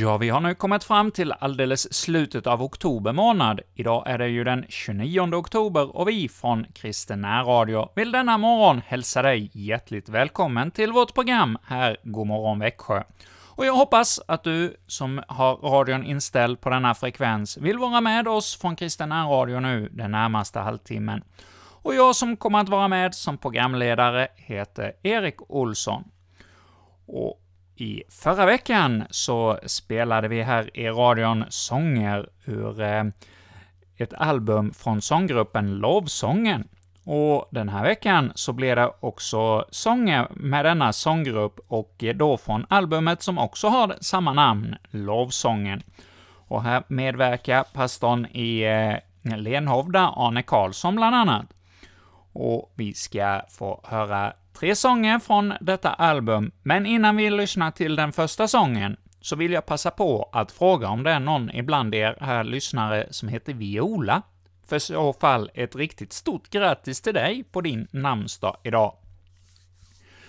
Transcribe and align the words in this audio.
Ja, 0.00 0.16
vi 0.16 0.28
har 0.28 0.40
nu 0.40 0.54
kommit 0.54 0.84
fram 0.84 1.10
till 1.10 1.32
alldeles 1.32 1.94
slutet 1.94 2.46
av 2.46 2.62
oktober 2.62 3.12
månad. 3.12 3.60
Idag 3.74 4.02
är 4.06 4.18
det 4.18 4.28
ju 4.28 4.44
den 4.44 4.64
29 4.68 5.34
oktober 5.34 5.96
och 5.96 6.08
vi 6.08 6.28
från 6.28 6.66
Kristen 6.72 7.24
Radio 7.24 7.88
vill 7.94 8.12
denna 8.12 8.38
morgon 8.38 8.80
hälsa 8.86 9.22
dig 9.22 9.50
hjärtligt 9.52 10.08
välkommen 10.08 10.70
till 10.70 10.92
vårt 10.92 11.14
program 11.14 11.58
här 11.64 11.96
God 12.02 12.26
morgon 12.26 12.58
Växjö. 12.58 13.02
Och 13.46 13.66
jag 13.66 13.72
hoppas 13.72 14.20
att 14.28 14.44
du 14.44 14.76
som 14.86 15.22
har 15.28 15.56
radion 15.56 16.04
inställd 16.04 16.60
på 16.60 16.70
denna 16.70 16.94
frekvens 16.94 17.56
vill 17.56 17.78
vara 17.78 18.00
med 18.00 18.28
oss 18.28 18.56
från 18.60 18.76
Kristen 18.76 19.12
Radio 19.12 19.60
nu 19.60 19.88
den 19.92 20.10
närmaste 20.10 20.58
halvtimmen. 20.58 21.24
Och 21.82 21.94
jag 21.94 22.16
som 22.16 22.36
kommer 22.36 22.58
att 22.58 22.68
vara 22.68 22.88
med 22.88 23.14
som 23.14 23.38
programledare 23.38 24.28
heter 24.36 24.92
Erik 25.02 25.50
Olsson. 25.50 26.04
Och 27.06 27.40
i 27.80 28.02
förra 28.08 28.46
veckan 28.46 29.04
så 29.10 29.58
spelade 29.66 30.28
vi 30.28 30.42
här 30.42 30.76
i 30.76 30.88
radion 30.88 31.44
sånger 31.48 32.28
ur 32.44 32.80
eh, 32.80 33.04
ett 33.96 34.14
album 34.14 34.72
från 34.72 35.02
sånggruppen 35.02 35.74
Lovsången. 35.76 36.68
Och 37.04 37.48
den 37.50 37.68
här 37.68 37.82
veckan 37.82 38.32
så 38.34 38.52
blir 38.52 38.76
det 38.76 38.92
också 39.00 39.64
sånger 39.70 40.28
med 40.30 40.64
denna 40.64 40.92
sånggrupp, 40.92 41.60
och 41.68 42.04
då 42.14 42.36
från 42.36 42.66
albumet 42.68 43.22
som 43.22 43.38
också 43.38 43.68
har 43.68 43.96
samma 44.00 44.32
namn, 44.32 44.76
Lovsången. 44.90 45.82
Och 46.48 46.62
här 46.62 46.82
medverkar 46.88 47.64
pastorn 47.72 48.26
i 48.26 48.62
eh, 49.22 49.36
Lenhovda, 49.36 50.12
Arne 50.16 50.42
Karlsson 50.42 50.96
bland 50.96 51.16
annat. 51.16 51.46
Och 52.32 52.72
vi 52.74 52.94
ska 52.94 53.42
få 53.48 53.80
höra 53.84 54.32
tre 54.52 54.74
sånger 54.74 55.18
från 55.18 55.54
detta 55.60 55.92
album, 55.92 56.52
men 56.62 56.86
innan 56.86 57.16
vi 57.16 57.30
lyssnar 57.30 57.70
till 57.70 57.96
den 57.96 58.12
första 58.12 58.48
sången 58.48 58.96
så 59.20 59.36
vill 59.36 59.52
jag 59.52 59.66
passa 59.66 59.90
på 59.90 60.28
att 60.32 60.52
fråga 60.52 60.88
om 60.88 61.02
det 61.02 61.10
är 61.10 61.20
någon 61.20 61.50
ibland 61.50 61.94
er 61.94 62.16
här 62.20 62.44
lyssnare 62.44 63.06
som 63.10 63.28
heter 63.28 63.54
Viola. 63.54 64.22
För 64.66 64.78
så 64.78 65.12
fall 65.12 65.50
ett 65.54 65.76
riktigt 65.76 66.12
stort 66.12 66.50
grattis 66.50 67.00
till 67.00 67.14
dig 67.14 67.44
på 67.52 67.60
din 67.60 67.86
namnsdag 67.90 68.56
idag. 68.62 68.94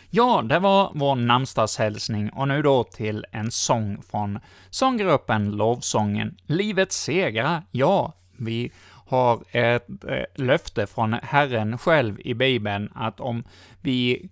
Ja, 0.10 0.42
det 0.42 0.60
var 0.60 0.92
vår 0.96 1.16
namnsdagshälsning, 1.16 2.30
och 2.30 2.48
nu 2.48 2.62
då 2.62 2.84
till 2.84 3.26
en 3.32 3.52
sång 3.52 4.02
från 4.02 4.40
sånggruppen 4.70 5.52
Lovsången. 5.52 6.38
Livets 6.46 7.04
segrar, 7.04 7.64
ja, 7.72 8.14
vi 8.38 8.72
har 9.12 9.44
ett 9.52 9.88
eh, 10.08 10.24
löfte 10.36 10.88
från 10.88 11.14
Herren 11.14 11.78
själv 11.78 12.20
i 12.20 12.34
Bibeln, 12.34 12.92
att 12.96 13.20
om 13.20 13.44
vi 13.82 14.30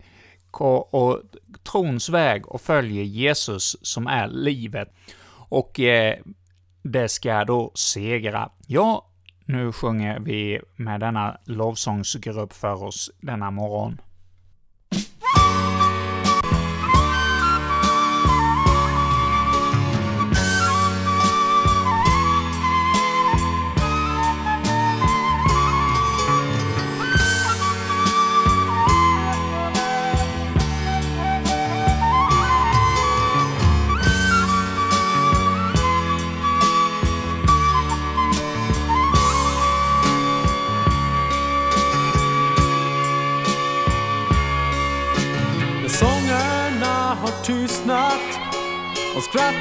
går 0.52 0.96
och 0.96 1.22
trons 1.72 2.10
väg 2.10 2.48
och 2.48 2.62
följer 2.62 3.04
Jesus 3.04 3.78
som 3.82 4.08
är 4.08 4.28
livet, 4.28 4.94
och 5.50 5.80
eh, 5.80 6.16
det 6.84 7.10
ska 7.10 7.46
då 7.46 7.72
segra. 7.76 8.50
Ja, 8.68 9.06
nu 9.46 9.72
sjunger 9.72 10.20
vi 10.20 10.62
med 10.76 11.00
denna 11.00 11.38
lovsångsgrupp 11.46 12.54
för 12.54 12.84
oss 12.84 13.12
denna 13.22 13.52
morgon. 13.52 14.02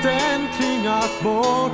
Och 0.02 0.48
klingat 0.56 1.22
bort 1.22 1.72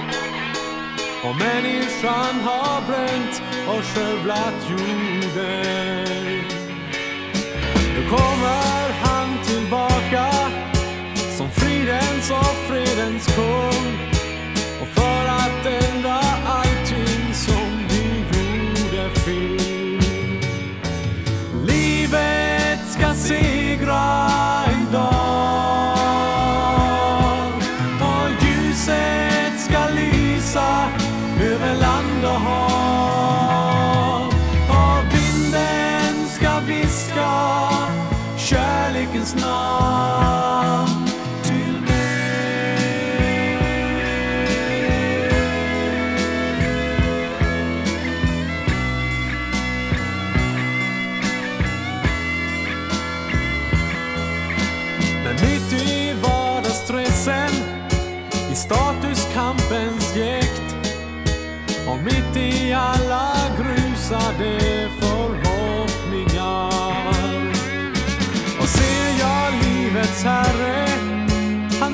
och 1.24 1.36
människan 1.36 2.40
har 2.44 2.86
bränt 2.86 3.42
och 3.68 3.84
skövlat 3.84 4.54
jorden. 4.70 6.04
Nu 7.96 8.08
kommer 8.10 8.92
han 9.02 9.44
tillbaka 9.44 10.30
som 11.36 11.50
fridens 11.50 12.30
och 12.30 12.56
fredens 12.68 13.26
kung 13.26 14.13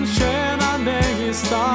hans 0.00 0.18
tjänande 0.18 1.02
gestalt 1.18 1.50
som 1.50 1.69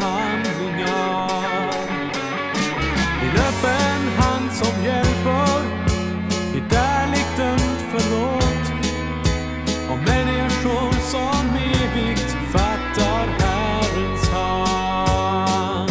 handlingar. 0.00 1.70
Din 3.20 3.36
öppen 3.48 4.02
hand 4.18 4.52
som 4.52 4.84
hjälper 4.84 5.60
är 6.56 6.64
därligt 6.70 7.36
dömt 7.36 7.80
förlåt. 7.90 8.66
Och 9.90 9.98
människor 9.98 10.92
som 11.00 11.56
evigt 11.56 12.36
fattar 12.52 13.26
Herrens 13.38 14.28
hand. 14.28 15.90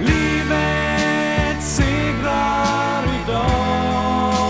Livet 0.00 1.62
segrar 1.62 3.02
idag. 3.24 4.42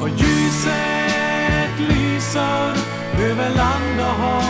Och 0.00 0.08
ljuset 0.08 1.78
lyser 1.88 2.72
över 3.20 3.50
land 3.56 4.00
och 4.00 4.06
hav. 4.06 4.45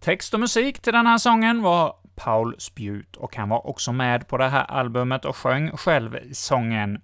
Text 0.00 0.34
och 0.34 0.40
musik 0.40 0.80
till 0.80 0.92
den 0.92 1.06
här 1.06 1.18
sången 1.18 1.62
var 1.62 1.96
Paul 2.16 2.54
Spjut, 2.58 3.16
och 3.16 3.36
han 3.36 3.48
var 3.48 3.66
också 3.66 3.92
med 3.92 4.28
på 4.28 4.36
det 4.36 4.48
här 4.48 4.64
albumet 4.64 5.24
och 5.24 5.36
sjöng 5.36 5.76
själv 5.76 6.32
sången. 6.32 7.00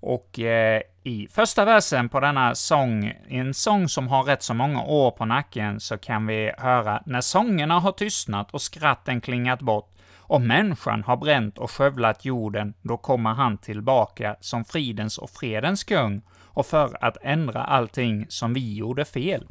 Och 0.00 0.38
eh, 0.38 0.82
i 1.02 1.28
första 1.30 1.64
versen 1.64 2.08
på 2.08 2.20
denna 2.20 2.54
sång, 2.54 3.12
en 3.28 3.54
sång 3.54 3.88
som 3.88 4.08
har 4.08 4.22
rätt 4.22 4.42
så 4.42 4.54
många 4.54 4.82
år 4.82 5.10
på 5.10 5.24
nacken, 5.24 5.80
så 5.80 5.98
kan 5.98 6.26
vi 6.26 6.52
höra 6.58 7.02
”När 7.06 7.20
sångerna 7.20 7.80
har 7.80 7.92
tystnat 7.92 8.50
och 8.50 8.62
skratten 8.62 9.20
klingat 9.20 9.60
bort, 9.60 9.90
och 10.26 10.40
människan 10.40 11.02
har 11.02 11.16
bränt 11.16 11.58
och 11.58 11.70
skövlat 11.70 12.24
jorden, 12.24 12.74
då 12.82 12.96
kommer 12.96 13.30
han 13.30 13.58
tillbaka 13.58 14.36
som 14.40 14.64
fridens 14.64 15.18
och 15.18 15.30
fredens 15.30 15.84
kung, 15.84 16.22
och 16.42 16.66
för 16.66 17.04
att 17.04 17.16
ändra 17.22 17.64
allting 17.64 18.26
som 18.28 18.54
vi 18.54 18.74
gjorde 18.74 19.04
fel. 19.04 19.46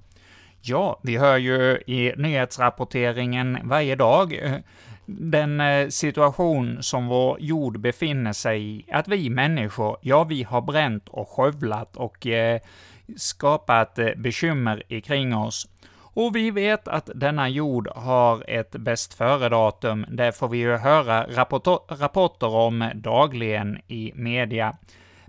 Ja, 0.65 0.99
vi 1.01 1.17
hör 1.17 1.37
ju 1.37 1.77
i 1.87 2.13
nyhetsrapporteringen 2.17 3.57
varje 3.63 3.95
dag 3.95 4.33
eh, 4.33 4.57
den 5.05 5.59
eh, 5.59 5.87
situation 5.87 6.83
som 6.83 7.07
vår 7.07 7.37
jord 7.39 7.79
befinner 7.79 8.33
sig 8.33 8.63
i, 8.63 8.85
att 8.91 9.07
vi 9.07 9.29
människor, 9.29 9.97
ja, 10.01 10.23
vi 10.23 10.43
har 10.43 10.61
bränt 10.61 11.09
och 11.09 11.29
skövlat 11.29 11.97
och 11.97 12.27
eh, 12.27 12.59
skapat 13.17 13.99
eh, 13.99 14.09
bekymmer 14.15 15.01
kring 15.01 15.35
oss. 15.35 15.67
Och 15.95 16.35
vi 16.35 16.51
vet 16.51 16.87
att 16.87 17.09
denna 17.15 17.49
jord 17.49 17.87
har 17.95 18.49
ett 18.49 18.71
bäst 18.71 19.13
före-datum, 19.13 20.05
det 20.09 20.31
får 20.31 20.47
vi 20.47 20.57
ju 20.57 20.77
höra 20.77 21.25
rapporter 21.87 22.55
om 22.55 22.91
dagligen 22.95 23.79
i 23.87 24.11
media. 24.15 24.75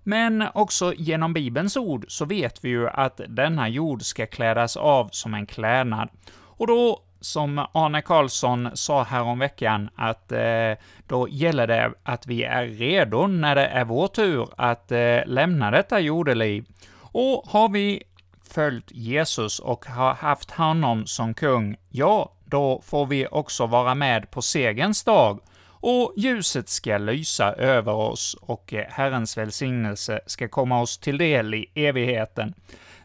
Men 0.04 0.44
också 0.54 0.94
genom 0.94 1.32
Bibelns 1.32 1.76
ord 1.76 2.04
så 2.08 2.24
vet 2.24 2.64
vi 2.64 2.68
ju 2.68 2.88
att 2.88 3.20
denna 3.28 3.68
jord 3.68 4.02
ska 4.02 4.26
klädas 4.26 4.76
av 4.76 5.08
som 5.12 5.34
en 5.34 5.46
klädnad. 5.46 6.08
Och 6.36 6.66
då, 6.66 7.02
som 7.20 7.58
Arne 7.72 8.02
Karlsson 8.02 8.70
sa 8.74 9.02
häromveckan, 9.02 9.90
att 9.94 10.32
eh, 10.32 10.72
då 11.06 11.28
gäller 11.28 11.66
det 11.66 11.92
att 12.02 12.26
vi 12.26 12.44
är 12.44 12.66
redo 12.66 13.26
när 13.26 13.54
det 13.54 13.66
är 13.66 13.84
vår 13.84 14.08
tur 14.08 14.48
att 14.56 14.92
eh, 14.92 15.26
lämna 15.26 15.70
detta 15.70 16.00
jordeliv. 16.00 16.64
Och 17.00 17.44
har 17.46 17.68
vi 17.68 18.02
följt 18.50 18.92
Jesus 18.92 19.58
och 19.58 19.86
har 19.86 20.14
haft 20.14 20.50
honom 20.50 21.06
som 21.06 21.34
kung, 21.34 21.76
ja, 21.90 22.32
då 22.44 22.80
får 22.84 23.06
vi 23.06 23.26
också 23.30 23.66
vara 23.66 23.94
med 23.94 24.30
på 24.30 24.42
segerns 24.42 25.04
dag, 25.04 25.40
och 25.86 26.12
ljuset 26.16 26.68
ska 26.68 26.98
lysa 26.98 27.52
över 27.52 27.92
oss, 27.92 28.36
och 28.40 28.74
eh, 28.74 28.86
Herrens 28.90 29.38
välsignelse 29.38 30.20
ska 30.26 30.48
komma 30.48 30.80
oss 30.80 30.98
till 30.98 31.18
del 31.18 31.54
i 31.54 31.66
evigheten. 31.74 32.54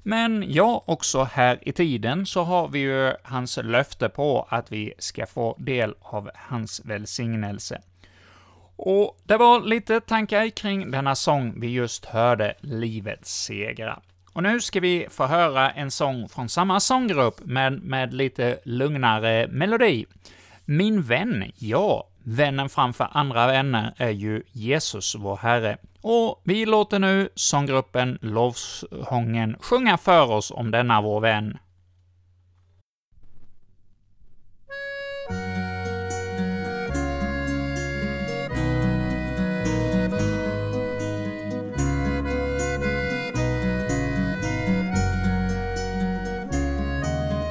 Men 0.03 0.45
ja, 0.47 0.83
också 0.85 1.23
här 1.23 1.59
i 1.61 1.71
tiden 1.71 2.25
så 2.25 2.43
har 2.43 2.67
vi 2.67 2.79
ju 2.79 3.13
hans 3.23 3.59
löfte 3.63 4.09
på 4.09 4.47
att 4.49 4.71
vi 4.71 4.93
ska 4.99 5.25
få 5.25 5.55
del 5.59 5.95
av 6.01 6.29
hans 6.35 6.81
välsignelse. 6.85 7.81
Och 8.75 9.17
det 9.23 9.37
var 9.37 9.61
lite 9.61 10.01
tankar 10.01 10.49
kring 10.49 10.91
denna 10.91 11.15
sång 11.15 11.59
vi 11.61 11.67
just 11.67 12.05
hörde, 12.05 12.53
Livets 12.59 13.43
segrar. 13.43 14.01
Och 14.33 14.43
nu 14.43 14.61
ska 14.61 14.79
vi 14.79 15.07
få 15.09 15.25
höra 15.25 15.71
en 15.71 15.91
sång 15.91 16.29
från 16.29 16.49
samma 16.49 16.79
sånggrupp, 16.79 17.41
men 17.43 17.75
med 17.75 18.13
lite 18.13 18.59
lugnare 18.63 19.47
melodi. 19.47 20.05
Min 20.65 21.01
vän, 21.01 21.51
ja, 21.57 22.08
vännen 22.23 22.69
framför 22.69 23.07
andra 23.11 23.47
vänner 23.47 23.93
är 23.97 24.09
ju 24.09 24.43
Jesus, 24.51 25.15
vår 25.15 25.37
Herre. 25.37 25.77
Och 26.01 26.41
vi 26.43 26.65
låter 26.65 26.99
nu 26.99 27.29
sånggruppen 27.35 28.19
Lovsången 28.21 29.55
sjunga 29.59 29.97
för 29.97 30.31
oss 30.31 30.51
om 30.51 30.71
denna 30.71 31.01
vår 31.01 31.19
vän. 31.19 31.57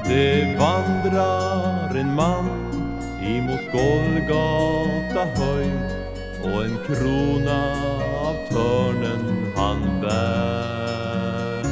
Det 0.08 0.56
vandrar 0.58 1.96
en 1.96 2.14
man 2.14 2.57
Golgata 3.72 5.24
höjd 5.36 5.80
och 6.42 6.64
en 6.64 6.78
krona 6.86 7.72
av 8.20 8.36
törnen 8.50 9.52
han 9.56 10.00
bär. 10.00 11.64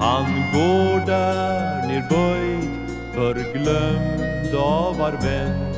Han 0.00 0.26
går 0.52 1.06
där 1.06 1.86
nerböjd, 1.86 2.70
förglömd 3.14 4.54
av 4.54 4.98
var 4.98 5.12
vän. 5.12 5.74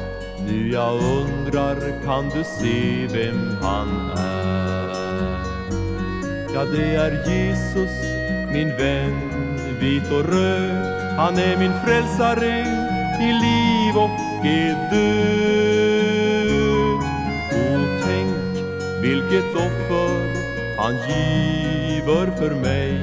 Nu 0.47 0.71
jag 0.73 0.95
undrar, 0.95 2.05
kan 2.05 2.29
du 2.29 2.45
se 2.45 3.07
vem 3.13 3.57
han 3.63 4.11
är? 4.19 5.39
Ja, 6.55 6.65
det 6.65 6.95
är 6.95 7.29
Jesus, 7.31 7.91
min 8.53 8.69
vän, 8.69 9.31
vit 9.81 10.13
och 10.13 10.25
röd 10.25 10.95
han 11.17 11.39
är 11.39 11.57
min 11.57 11.73
frälsare 11.85 12.61
i 13.21 13.33
livet 13.33 13.64
är 14.47 14.91
död. 14.91 16.25
O, 17.53 17.65
tänk 18.07 18.59
vilket 19.03 19.57
offer 19.57 20.15
han 20.77 20.95
giver 20.95 22.27
för 22.37 22.55
mig. 22.55 22.99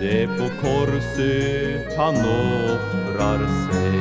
Det 0.00 0.22
är 0.22 0.26
på 0.26 0.48
korset 0.62 1.96
han 1.96 2.14
offrar 2.16 3.38
sig. 3.72 3.98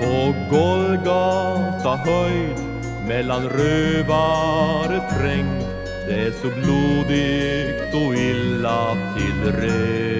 På 0.00 0.34
Golgata 0.50 1.96
höjd 1.96 2.73
mellan 3.08 3.48
rövare 3.48 5.00
trängd 5.18 5.62
Det 6.08 6.14
är 6.14 6.32
så 6.42 6.48
blodigt 6.48 7.94
och 7.94 8.14
illa 8.14 8.96
tillrett 9.16 10.14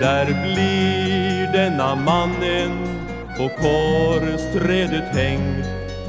Där 0.00 0.26
blir 0.26 1.52
denna 1.52 1.94
mannen 1.94 2.96
på 3.36 3.48
korsträdet 3.48 5.14
hängd. 5.14 5.64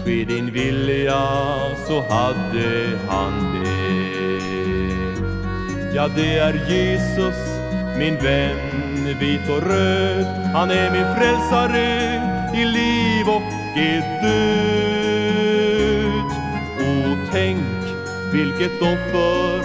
Ske 0.06 0.26
din 0.26 0.52
vilja 0.52 1.28
så 1.88 2.02
hade 2.02 2.90
han 3.10 3.64
det. 3.64 4.08
Ja, 5.96 6.08
det 6.16 6.38
är 6.38 6.54
Jesus, 6.54 7.36
min 7.98 8.16
vän 8.16 9.18
vit 9.20 9.50
och 9.50 9.64
röd. 9.64 10.26
Han 10.54 10.72
är 10.72 10.92
min 10.92 11.16
frälsare 11.16 12.22
i 12.54 12.66
livet 12.66 12.97
är 13.78 14.22
död. 14.22 15.58
O, 16.80 17.18
tänk 17.32 17.64
vilket 18.34 18.82
offer 18.82 19.62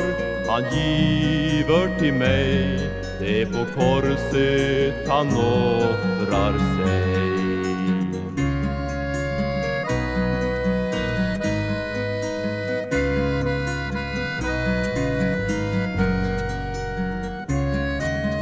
han 0.49 0.63
giver 0.63 1.99
till 1.99 2.15
mig. 2.15 2.81
Det 3.21 3.43
är 3.43 3.47
på 3.47 3.65
korset 3.75 5.09
han 5.09 5.29
offrar 5.29 6.59
sig. 6.59 7.33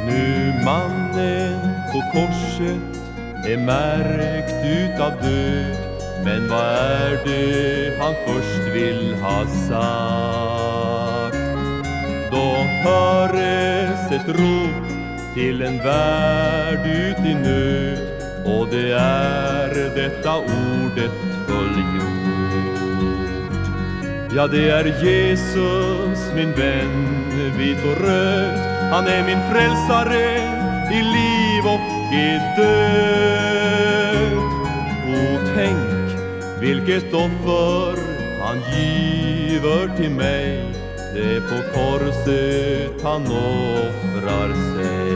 Nu 0.07 0.53
mannen 0.65 1.61
på 1.93 2.01
korset 2.13 3.00
är 3.47 3.57
märkt 3.57 4.55
utav 4.65 5.13
död. 5.23 5.77
Men 6.25 6.49
vad 6.49 6.65
är 6.65 7.19
det 7.25 7.99
han 7.99 8.15
först 8.27 8.75
vill 8.75 9.15
ha 9.15 9.47
sagt? 9.69 11.37
Då 12.31 12.57
höres 12.85 14.13
ett 14.13 14.29
rop 14.29 14.91
till 15.35 15.63
en 15.63 15.79
värld 15.79 16.87
ut 16.87 17.27
i 17.27 17.35
nöd. 17.35 17.99
Och 18.45 18.69
det 18.71 18.93
är 18.93 19.95
detta 19.95 20.39
ordet 20.39 21.11
fullgjort. 21.47 22.11
Ja, 24.37 24.47
det 24.47 24.71
är 24.71 25.05
Jesus, 25.05 26.33
min 26.35 26.53
vän, 26.53 27.25
vit 27.59 27.85
och 27.85 28.01
röd. 28.07 28.59
Han 28.93 29.07
är 29.07 29.25
min 29.27 29.41
frälsare 29.51 30.37
i 30.93 31.03
livet 31.03 31.50
liv 31.61 31.67
och 31.67 32.15
i 32.15 32.41
död. 32.57 34.33
O 35.09 35.39
tänk 35.55 36.11
vilket 36.61 37.15
offer 37.15 37.97
han 38.41 38.57
giver 38.77 39.97
till 39.97 40.11
mig, 40.11 40.65
det 41.15 41.37
är 41.37 41.41
på 41.41 41.73
korset 41.75 43.03
han 43.03 43.23
offrar 43.23 44.55
sig. 44.75 45.11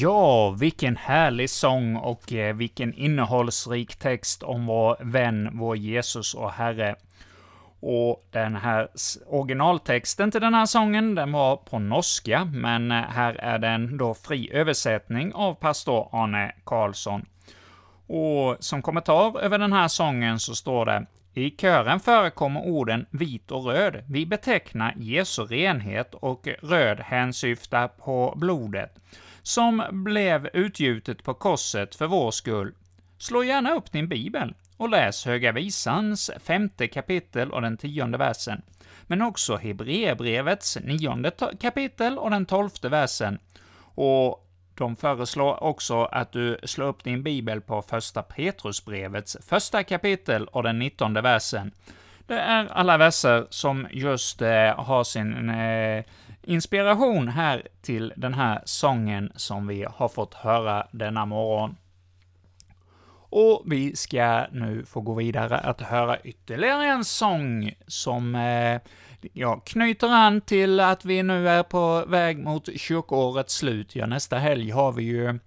Ja, 0.00 0.27
vilken 0.58 0.96
härlig 0.96 1.50
sång 1.50 1.96
och 1.96 2.32
eh, 2.32 2.56
vilken 2.56 2.94
innehållsrik 2.94 3.96
text 3.96 4.42
om 4.42 4.66
vår 4.66 4.96
vän, 5.00 5.50
vår 5.52 5.76
Jesus 5.76 6.34
och 6.34 6.52
Herre. 6.52 6.96
Och 7.80 8.28
den 8.30 8.56
här 8.56 8.88
originaltexten 9.26 10.30
till 10.30 10.40
den 10.40 10.54
här 10.54 10.66
sången, 10.66 11.14
den 11.14 11.32
var 11.32 11.56
på 11.56 11.78
norska, 11.78 12.44
men 12.44 12.90
eh, 12.90 12.96
här 12.96 13.34
är 13.34 13.58
den 13.58 13.96
då 13.96 14.14
fri 14.14 14.50
översättning 14.52 15.32
av 15.34 15.54
pastor 15.54 16.08
Arne 16.12 16.54
Karlsson. 16.64 17.26
Och 18.06 18.56
som 18.60 18.82
kommentar 18.82 19.40
över 19.40 19.58
den 19.58 19.72
här 19.72 19.88
sången 19.88 20.40
så 20.40 20.54
står 20.54 20.86
det 20.86 21.06
i 21.34 21.50
kören 21.50 22.00
förekommer 22.00 22.60
orden 22.60 23.06
vit 23.10 23.50
och 23.50 23.64
röd. 23.64 24.04
Vi 24.08 24.26
betecknar 24.26 24.94
Jesu 24.96 25.42
renhet 25.42 26.14
och 26.14 26.48
röd 26.62 27.00
hänsyftar 27.00 27.88
på 27.88 28.34
blodet 28.36 28.98
som 29.42 29.82
blev 29.90 30.48
utgjutet 30.52 31.24
på 31.24 31.34
korset 31.34 31.94
för 31.94 32.06
vår 32.06 32.30
skull. 32.30 32.74
Slå 33.18 33.44
gärna 33.44 33.74
upp 33.74 33.92
din 33.92 34.08
bibel 34.08 34.54
och 34.76 34.88
läs 34.88 35.24
Höga 35.24 35.52
Visans 35.52 36.30
femte 36.40 36.88
kapitel 36.88 37.52
och 37.52 37.62
den 37.62 37.76
tionde 37.76 38.18
versen, 38.18 38.62
men 39.06 39.22
också 39.22 39.56
Hebreerbrevets 39.56 40.78
nionde 40.84 41.32
kapitel 41.60 42.18
och 42.18 42.30
den 42.30 42.46
tolfte 42.46 42.88
versen. 42.88 43.38
Och 43.94 44.44
de 44.74 44.96
föreslår 44.96 45.62
också 45.62 46.04
att 46.04 46.32
du 46.32 46.58
slår 46.64 46.86
upp 46.86 47.04
din 47.04 47.22
bibel 47.22 47.60
på 47.60 47.82
första 47.82 48.22
Petrusbrevets 48.22 49.36
första 49.40 49.82
kapitel 49.84 50.46
och 50.46 50.62
den 50.62 50.78
nittonde 50.78 51.20
versen. 51.20 51.72
Det 52.26 52.38
är 52.38 52.66
alla 52.66 52.96
verser 52.96 53.46
som 53.50 53.86
just 53.90 54.42
eh, 54.42 54.84
har 54.84 55.04
sin 55.04 55.50
eh, 55.50 56.04
inspiration 56.48 57.28
här 57.28 57.68
till 57.82 58.12
den 58.16 58.34
här 58.34 58.62
sången 58.64 59.32
som 59.34 59.66
vi 59.66 59.86
har 59.90 60.08
fått 60.08 60.34
höra 60.34 60.86
denna 60.92 61.26
morgon. 61.26 61.76
Och 63.30 63.62
vi 63.66 63.96
ska 63.96 64.46
nu 64.52 64.84
få 64.84 65.00
gå 65.00 65.14
vidare 65.14 65.58
att 65.58 65.80
höra 65.80 66.20
ytterligare 66.20 66.86
en 66.86 67.04
sång 67.04 67.72
som 67.86 68.34
eh, 68.34 68.80
ja, 69.32 69.60
knyter 69.66 70.08
an 70.08 70.40
till 70.40 70.80
att 70.80 71.04
vi 71.04 71.22
nu 71.22 71.48
är 71.48 71.62
på 71.62 72.04
väg 72.06 72.38
mot 72.38 72.68
kyrkoårets 72.80 73.54
slut. 73.54 73.96
Ja, 73.96 74.06
nästa 74.06 74.38
helg 74.38 74.70
har 74.70 74.92
vi 74.92 75.02
ju 75.02 75.38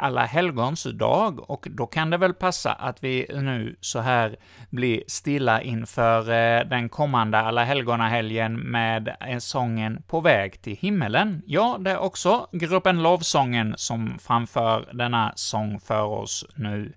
alla 0.00 0.24
helgons 0.24 0.82
dag, 0.82 1.50
och 1.50 1.66
då 1.70 1.86
kan 1.86 2.10
det 2.10 2.16
väl 2.16 2.34
passa 2.34 2.72
att 2.72 3.04
vi 3.04 3.26
nu 3.34 3.76
så 3.80 3.98
här 3.98 4.36
blir 4.70 5.02
stilla 5.06 5.62
inför 5.62 6.20
eh, 6.20 6.68
den 6.68 6.88
kommande 6.88 7.38
alla 7.38 7.64
helgonahelgen 7.64 8.60
med 8.60 9.16
eh, 9.28 9.38
sången 9.38 10.02
På 10.06 10.20
väg 10.20 10.62
till 10.62 10.76
himmelen. 10.76 11.42
Ja, 11.46 11.76
det 11.80 11.90
är 11.90 11.98
också 11.98 12.46
gruppen 12.52 13.02
Lovsången 13.02 13.74
som 13.76 14.18
framför 14.18 14.88
denna 14.92 15.32
sång 15.36 15.80
för 15.80 16.02
oss 16.02 16.46
nu. 16.54 16.92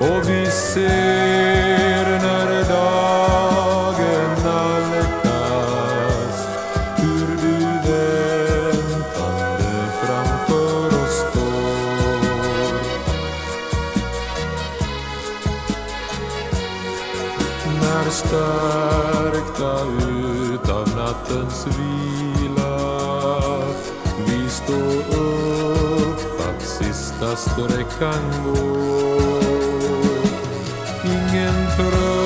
Och 0.00 0.28
vi 0.28 0.46
ser 0.50 2.04
när 2.22 2.68
dagen 2.68 4.30
nalkas 4.44 6.36
hur 6.96 7.26
du 7.42 7.58
väntande 7.90 8.92
framför 10.02 10.86
oss 10.86 11.16
står. 11.30 12.74
När 17.82 18.10
stärkta 18.10 19.72
utav 20.52 20.86
nattens 20.96 21.66
vila 21.66 22.76
vi 24.26 24.48
står 24.48 24.98
upp 25.18 26.40
att 26.40 26.62
sista 26.62 27.36
sträckan 27.36 28.22
går 28.44 29.09
Ingen 31.80 32.19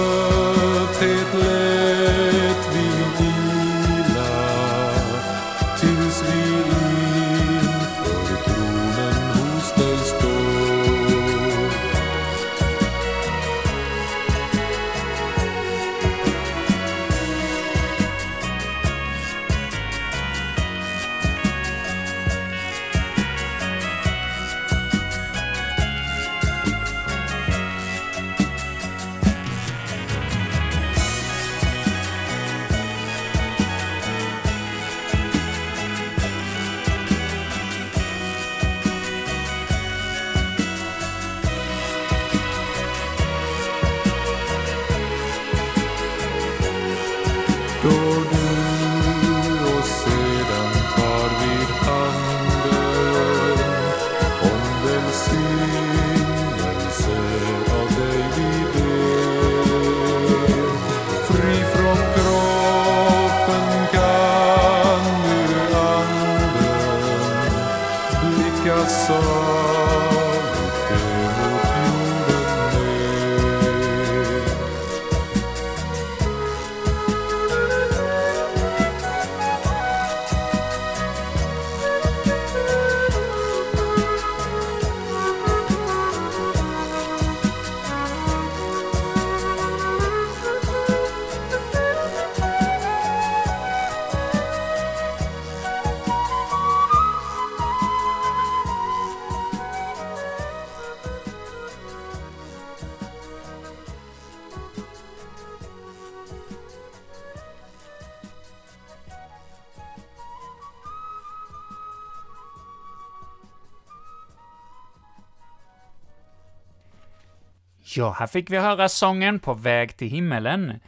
Ja, 117.96 118.16
här 118.18 118.26
fick 118.26 118.50
vi 118.50 118.58
höra 118.58 118.88
sången 118.88 119.38
På 119.38 119.54
väg 119.54 119.96
till 119.96 120.08
himmelen. 120.08 120.80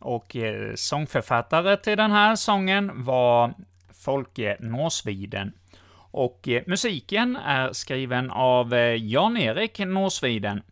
Och 0.00 0.36
eh, 0.36 0.74
sångförfattare 0.74 1.76
till 1.76 1.96
den 1.96 2.10
här 2.10 2.36
sången 2.36 3.04
var 3.04 3.54
Folke 4.04 4.56
Nåsviden. 4.60 5.52
Och 5.94 6.48
eh, 6.48 6.62
musiken 6.66 7.36
är 7.36 7.72
skriven 7.72 8.30
av 8.30 8.74
eh, 8.74 9.04
Jan-Erik 9.04 9.78
Nåsviden. 9.78 10.62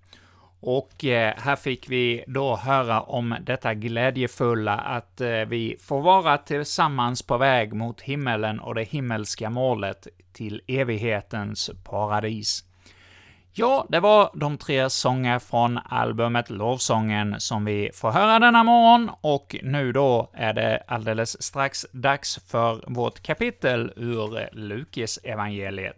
Och 0.60 1.04
eh, 1.04 1.34
här 1.36 1.56
fick 1.56 1.90
vi 1.90 2.24
då 2.26 2.56
höra 2.56 3.00
om 3.00 3.36
detta 3.40 3.74
glädjefulla 3.74 4.74
att 4.74 5.20
eh, 5.20 5.28
vi 5.28 5.76
får 5.80 6.00
vara 6.00 6.38
tillsammans 6.38 7.22
på 7.22 7.36
väg 7.36 7.72
mot 7.72 8.00
himmelen 8.00 8.60
och 8.60 8.74
det 8.74 8.82
himmelska 8.82 9.50
målet 9.50 10.06
till 10.32 10.60
evighetens 10.66 11.70
paradis. 11.84 12.64
Ja, 13.52 13.86
det 13.88 14.00
var 14.00 14.30
de 14.34 14.58
tre 14.58 14.90
sånger 14.90 15.38
från 15.38 15.78
albumet 15.84 16.50
Lovsången 16.50 17.40
som 17.40 17.64
vi 17.64 17.90
får 17.94 18.10
höra 18.10 18.38
denna 18.38 18.64
morgon, 18.64 19.10
och 19.20 19.56
nu 19.62 19.92
då 19.92 20.30
är 20.32 20.52
det 20.52 20.82
alldeles 20.86 21.42
strax 21.42 21.86
dags 21.92 22.38
för 22.46 22.84
vårt 22.86 23.22
kapitel 23.22 23.92
ur 23.96 24.48
Lukis 24.52 25.18
evangeliet. 25.22 25.96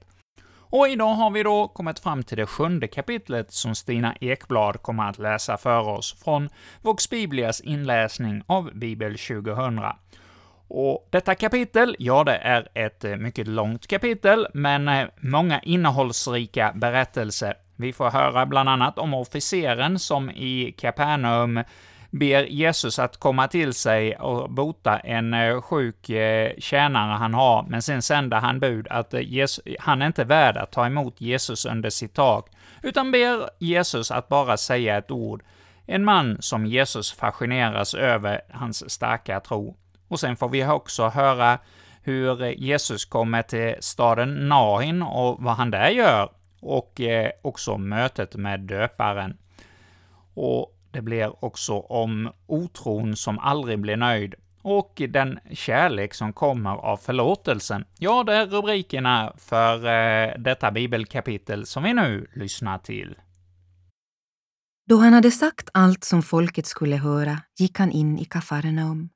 Och 0.54 0.88
idag 0.88 1.14
har 1.14 1.30
vi 1.30 1.42
då 1.42 1.68
kommit 1.68 1.98
fram 1.98 2.22
till 2.22 2.36
det 2.36 2.46
sjunde 2.46 2.88
kapitlet 2.88 3.52
som 3.52 3.74
Stina 3.74 4.14
Ekblad 4.20 4.82
kommer 4.82 5.08
att 5.08 5.18
läsa 5.18 5.56
för 5.56 5.88
oss 5.88 6.22
från 6.24 6.48
Vox 6.82 7.10
Biblias 7.10 7.60
inläsning 7.60 8.42
av 8.46 8.70
Bibel 8.74 9.18
2000. 9.18 9.80
Och 10.74 11.08
detta 11.10 11.34
kapitel, 11.34 11.96
ja, 11.98 12.24
det 12.24 12.36
är 12.36 12.68
ett 12.74 13.04
eh, 13.04 13.16
mycket 13.16 13.46
långt 13.46 13.86
kapitel, 13.86 14.46
men 14.54 14.88
eh, 14.88 15.06
många 15.20 15.60
innehållsrika 15.60 16.72
berättelser. 16.74 17.54
Vi 17.76 17.92
får 17.92 18.10
höra 18.10 18.46
bland 18.46 18.68
annat 18.68 18.98
om 18.98 19.14
officeren 19.14 19.98
som 19.98 20.30
i 20.30 20.74
Kapernaum 20.78 21.62
ber 22.10 22.44
Jesus 22.44 22.98
att 22.98 23.16
komma 23.16 23.48
till 23.48 23.72
sig 23.72 24.16
och 24.16 24.50
bota 24.50 24.98
en 24.98 25.34
eh, 25.34 25.60
sjuk 25.60 26.10
tjänare 26.58 27.12
han 27.12 27.34
har, 27.34 27.62
men 27.68 27.82
sen 27.82 28.02
sänder 28.02 28.36
han 28.36 28.60
bud 28.60 28.86
att 28.90 29.14
han 29.80 30.02
är 30.02 30.06
inte 30.06 30.24
värd 30.24 30.56
att 30.56 30.72
ta 30.72 30.86
emot 30.86 31.20
Jesus 31.20 31.66
under 31.66 31.90
sitt 31.90 32.14
tak, 32.14 32.50
utan 32.82 33.10
ber 33.10 33.50
Jesus 33.58 34.10
att 34.10 34.28
bara 34.28 34.56
säga 34.56 34.98
ett 34.98 35.10
ord. 35.10 35.42
En 35.86 36.04
man 36.04 36.36
som 36.40 36.66
Jesus 36.66 37.12
fascineras 37.12 37.94
över 37.94 38.40
hans 38.50 38.90
starka 38.90 39.40
tro. 39.40 39.76
Och 40.12 40.20
sen 40.20 40.36
får 40.36 40.48
vi 40.48 40.66
också 40.66 41.08
höra 41.08 41.58
hur 42.02 42.44
Jesus 42.44 43.04
kommer 43.04 43.42
till 43.42 43.74
staden 43.80 44.48
Nahin 44.48 45.02
och 45.02 45.42
vad 45.42 45.54
han 45.54 45.70
där 45.70 45.88
gör, 45.88 46.28
och 46.60 47.00
eh, 47.00 47.30
också 47.42 47.78
mötet 47.78 48.36
med 48.36 48.60
döparen. 48.60 49.36
Och 50.34 50.78
det 50.90 51.02
blir 51.02 51.44
också 51.44 51.78
om 51.78 52.30
otron 52.46 53.16
som 53.16 53.38
aldrig 53.38 53.78
blir 53.78 53.96
nöjd, 53.96 54.34
och 54.62 55.02
den 55.08 55.38
kärlek 55.52 56.14
som 56.14 56.32
kommer 56.32 56.70
av 56.70 56.96
förlåtelsen. 56.96 57.84
Ja, 57.98 58.24
det 58.24 58.34
är 58.34 58.46
rubrikerna 58.46 59.32
för 59.36 59.74
eh, 59.86 60.34
detta 60.38 60.70
bibelkapitel 60.70 61.66
som 61.66 61.82
vi 61.82 61.94
nu 61.94 62.26
lyssnar 62.34 62.78
till. 62.78 63.14
Då 64.88 64.96
han 64.96 65.12
hade 65.12 65.30
sagt 65.30 65.68
allt 65.74 66.04
som 66.04 66.22
folket 66.22 66.66
skulle 66.66 66.96
höra 66.96 67.38
gick 67.58 67.78
han 67.78 67.90
in 67.90 68.18
i 68.18 68.24
Kafarnaum. 68.24 69.08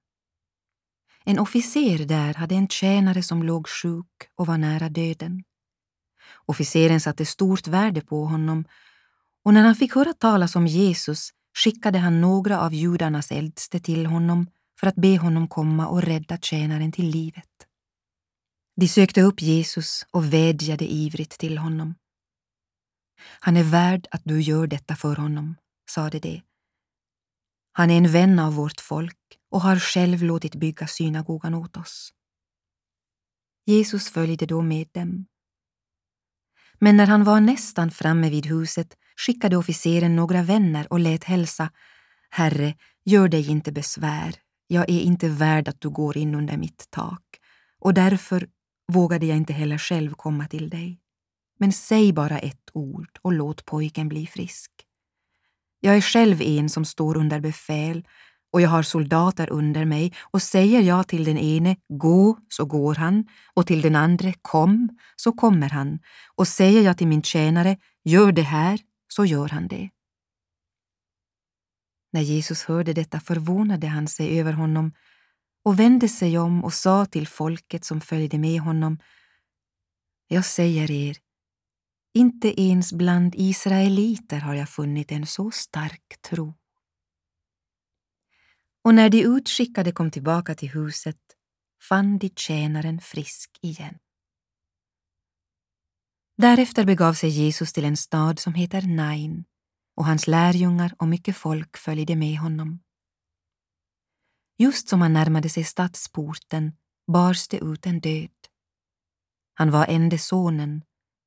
En 1.28 1.38
officer 1.38 2.06
där 2.06 2.34
hade 2.34 2.54
en 2.54 2.68
tjänare 2.68 3.22
som 3.22 3.42
låg 3.42 3.68
sjuk 3.68 4.28
och 4.34 4.46
var 4.46 4.58
nära 4.58 4.88
döden. 4.88 5.44
Officeren 6.46 7.00
satte 7.00 7.26
stort 7.26 7.66
värde 7.66 8.00
på 8.00 8.24
honom 8.24 8.64
och 9.44 9.54
när 9.54 9.64
han 9.64 9.74
fick 9.74 9.94
höra 9.94 10.12
talas 10.12 10.56
om 10.56 10.66
Jesus 10.66 11.30
skickade 11.54 11.98
han 11.98 12.20
några 12.20 12.60
av 12.60 12.74
judarnas 12.74 13.30
äldste 13.32 13.80
till 13.80 14.06
honom 14.06 14.46
för 14.80 14.86
att 14.86 14.94
be 14.94 15.18
honom 15.18 15.48
komma 15.48 15.86
och 15.86 16.02
rädda 16.02 16.38
tjänaren 16.38 16.92
till 16.92 17.10
livet. 17.10 17.66
De 18.76 18.88
sökte 18.88 19.22
upp 19.22 19.42
Jesus 19.42 20.06
och 20.10 20.32
vädjade 20.32 20.92
ivrigt 20.92 21.38
till 21.38 21.58
honom. 21.58 21.94
Han 23.40 23.56
är 23.56 23.64
värd 23.64 24.06
att 24.10 24.22
du 24.24 24.40
gör 24.40 24.66
detta 24.66 24.96
för 24.96 25.16
honom, 25.16 25.56
sade 25.90 26.18
de. 26.18 26.42
Han 27.72 27.90
är 27.90 27.96
en 27.96 28.12
vän 28.12 28.38
av 28.38 28.54
vårt 28.54 28.80
folk 28.80 29.18
och 29.56 29.62
har 29.62 29.78
själv 29.78 30.22
låtit 30.22 30.54
bygga 30.54 30.86
synagogan 30.86 31.54
åt 31.54 31.76
oss. 31.76 32.12
Jesus 33.66 34.10
följde 34.10 34.46
då 34.46 34.62
med 34.62 34.88
dem. 34.92 35.26
Men 36.78 36.96
när 36.96 37.06
han 37.06 37.24
var 37.24 37.40
nästan 37.40 37.90
framme 37.90 38.30
vid 38.30 38.46
huset 38.46 38.96
skickade 39.16 39.56
officeren 39.56 40.16
några 40.16 40.42
vänner 40.42 40.92
och 40.92 41.00
lät 41.00 41.24
hälsa 41.24 41.70
Herre, 42.30 42.74
gör 43.04 43.28
dig 43.28 43.50
inte 43.50 43.72
besvär, 43.72 44.34
jag 44.66 44.90
är 44.90 45.00
inte 45.00 45.28
värd 45.28 45.68
att 45.68 45.80
du 45.80 45.90
går 45.90 46.16
in 46.16 46.34
under 46.34 46.56
mitt 46.56 46.90
tak 46.90 47.24
och 47.78 47.94
därför 47.94 48.48
vågade 48.92 49.26
jag 49.26 49.36
inte 49.36 49.52
heller 49.52 49.78
själv 49.78 50.14
komma 50.14 50.48
till 50.48 50.70
dig. 50.70 51.00
Men 51.58 51.72
säg 51.72 52.12
bara 52.12 52.38
ett 52.38 52.70
ord 52.72 53.18
och 53.22 53.32
låt 53.32 53.64
pojken 53.64 54.08
bli 54.08 54.26
frisk. 54.26 54.70
Jag 55.80 55.96
är 55.96 56.00
själv 56.00 56.42
en 56.42 56.68
som 56.68 56.84
står 56.84 57.16
under 57.16 57.40
befäl 57.40 58.04
och 58.52 58.60
jag 58.60 58.68
har 58.68 58.82
soldater 58.82 59.50
under 59.50 59.84
mig 59.84 60.12
och 60.20 60.42
säger 60.42 60.80
jag 60.80 61.08
till 61.08 61.24
den 61.24 61.38
ene 61.38 61.76
gå 61.88 62.38
så 62.48 62.64
går 62.64 62.94
han 62.94 63.24
och 63.54 63.66
till 63.66 63.82
den 63.82 63.96
andra 63.96 64.32
kom 64.42 64.88
så 65.16 65.32
kommer 65.32 65.68
han 65.68 65.98
och 66.36 66.48
säger 66.48 66.82
jag 66.82 66.98
till 66.98 67.06
min 67.06 67.22
tjänare 67.22 67.76
gör 68.04 68.32
det 68.32 68.42
här 68.42 68.78
så 69.08 69.24
gör 69.24 69.48
han 69.48 69.68
det. 69.68 69.90
När 72.12 72.20
Jesus 72.20 72.62
hörde 72.64 72.92
detta 72.92 73.20
förvånade 73.20 73.86
han 73.86 74.08
sig 74.08 74.40
över 74.40 74.52
honom 74.52 74.92
och 75.64 75.78
vände 75.78 76.08
sig 76.08 76.38
om 76.38 76.64
och 76.64 76.74
sa 76.74 77.06
till 77.06 77.28
folket 77.28 77.84
som 77.84 78.00
följde 78.00 78.38
med 78.38 78.60
honom 78.60 78.98
Jag 80.28 80.44
säger 80.44 80.90
er, 80.90 81.16
inte 82.14 82.62
ens 82.62 82.92
bland 82.92 83.34
israeliter 83.34 84.38
har 84.38 84.54
jag 84.54 84.68
funnit 84.68 85.12
en 85.12 85.26
så 85.26 85.50
stark 85.50 86.16
tro. 86.30 86.54
Och 88.86 88.94
när 88.94 89.10
de 89.10 89.22
utskickade 89.22 89.92
kom 89.92 90.10
tillbaka 90.10 90.54
till 90.54 90.70
huset 90.70 91.20
fann 91.88 92.18
de 92.18 92.30
tjänaren 92.36 93.00
frisk 93.00 93.58
igen. 93.62 93.98
Därefter 96.36 96.84
begav 96.84 97.14
sig 97.14 97.30
Jesus 97.30 97.72
till 97.72 97.84
en 97.84 97.96
stad 97.96 98.38
som 98.38 98.54
heter 98.54 98.82
Nain 98.82 99.44
och 99.96 100.04
hans 100.04 100.26
lärjungar 100.26 100.94
och 100.98 101.08
mycket 101.08 101.36
folk 101.36 101.76
följde 101.76 102.16
med 102.16 102.38
honom. 102.38 102.80
Just 104.58 104.88
som 104.88 105.00
han 105.00 105.12
närmade 105.12 105.48
sig 105.48 105.64
stadsporten 105.64 106.72
bars 107.12 107.48
det 107.48 107.58
ut 107.58 107.86
en 107.86 108.00
död. 108.00 108.48
Han 109.54 109.70
var 109.70 109.86
ende 109.86 110.18
sonen 110.18 110.82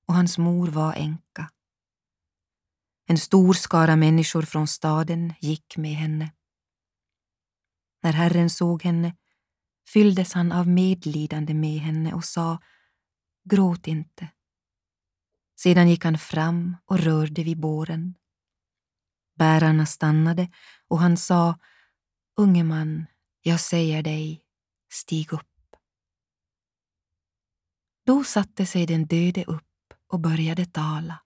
och 0.07 0.13
hans 0.13 0.37
mor 0.37 0.67
var 0.67 0.93
änka. 0.93 1.51
En 3.07 3.17
stor 3.17 3.53
skara 3.53 3.95
människor 3.95 4.41
från 4.41 4.67
staden 4.67 5.33
gick 5.41 5.77
med 5.77 5.95
henne. 5.95 6.31
När 8.01 8.13
Herren 8.13 8.49
såg 8.49 8.83
henne 8.83 9.15
fylldes 9.93 10.33
han 10.33 10.51
av 10.51 10.67
medlidande 10.67 11.53
med 11.53 11.79
henne 11.79 12.13
och 12.13 12.25
sa 12.25 12.59
Gråt 13.49 13.87
inte. 13.87 14.29
Sedan 15.59 15.89
gick 15.89 16.03
han 16.03 16.17
fram 16.17 16.77
och 16.85 16.99
rörde 16.99 17.43
vid 17.43 17.59
båren. 17.59 18.15
Bärarna 19.35 19.85
stannade 19.85 20.51
och 20.87 20.99
han 20.99 21.17
sa 21.17 21.59
Unge 22.37 22.63
man, 22.63 23.05
jag 23.41 23.59
säger 23.59 24.03
dig, 24.03 24.43
stig 24.91 25.33
upp. 25.33 25.75
Då 28.05 28.23
satte 28.23 28.65
sig 28.65 28.85
den 28.85 29.05
döde 29.05 29.43
upp 29.43 29.93
och 30.07 30.19
började 30.19 30.65
tala. 30.65 31.19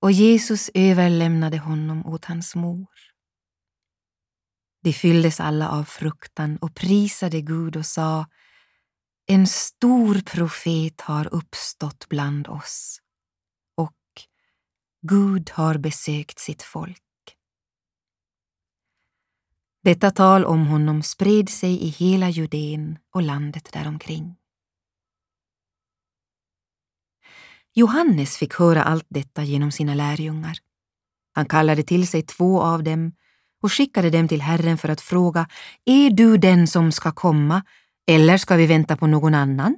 Och 0.00 0.12
Jesus 0.12 0.70
överlämnade 0.74 1.58
honom 1.58 2.06
åt 2.06 2.24
hans 2.24 2.54
mor. 2.54 3.07
De 4.82 4.92
fylldes 4.92 5.40
alla 5.40 5.68
av 5.70 5.84
fruktan 5.84 6.56
och 6.56 6.74
prisade 6.74 7.40
Gud 7.40 7.76
och 7.76 7.86
sa 7.86 8.26
En 9.26 9.46
stor 9.46 10.20
profet 10.20 11.00
har 11.00 11.34
uppstått 11.34 12.08
bland 12.08 12.48
oss 12.48 13.00
och 13.76 13.96
Gud 15.02 15.50
har 15.50 15.78
besökt 15.78 16.38
sitt 16.38 16.62
folk. 16.62 17.02
Detta 19.82 20.10
tal 20.10 20.44
om 20.44 20.66
honom 20.66 21.02
spred 21.02 21.48
sig 21.48 21.82
i 21.82 21.88
hela 21.88 22.30
Judeen 22.30 22.98
och 23.14 23.22
landet 23.22 23.72
däromkring. 23.72 24.36
Johannes 27.74 28.36
fick 28.36 28.54
höra 28.54 28.82
allt 28.82 29.06
detta 29.08 29.44
genom 29.44 29.70
sina 29.70 29.94
lärjungar. 29.94 30.58
Han 31.32 31.46
kallade 31.46 31.82
till 31.82 32.08
sig 32.08 32.22
två 32.22 32.62
av 32.62 32.82
dem 32.82 33.12
och 33.62 33.72
skickade 33.72 34.10
dem 34.10 34.28
till 34.28 34.42
Herren 34.42 34.78
för 34.78 34.88
att 34.88 35.00
fråga 35.00 35.48
Är 35.84 36.10
du 36.10 36.36
den 36.36 36.66
som 36.66 36.92
ska 36.92 37.12
komma 37.12 37.62
eller 38.06 38.38
ska 38.38 38.56
vi 38.56 38.66
vänta 38.66 38.96
på 38.96 39.06
någon 39.06 39.34
annan? 39.34 39.76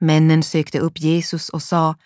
Männen 0.00 0.42
sökte 0.42 0.78
upp 0.78 0.98
Jesus 0.98 1.48
och 1.48 1.62
sa 1.62 1.96